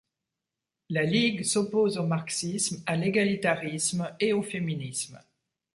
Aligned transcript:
La 0.89 1.03
Ligue 1.03 1.43
s'oopose 1.43 1.99
au 1.99 2.07
marxisme, 2.07 2.81
à 2.87 2.95
l'égalitarisme 2.95 4.15
et 4.19 4.33
au 4.33 4.41
féminisme. 4.41 5.19